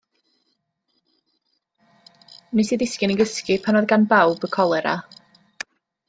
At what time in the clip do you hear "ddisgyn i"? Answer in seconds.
2.83-3.17